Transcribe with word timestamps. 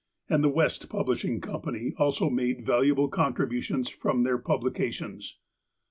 and 0.27 0.43
the 0.43 0.49
West 0.49 0.89
Publishing 0.89 1.39
Co. 1.39 1.61
also 1.99 2.27
made 2.27 2.65
valuable 2.65 3.07
contributions 3.07 3.87
from 3.87 4.23
their 4.23 4.39
publications. 4.39 5.37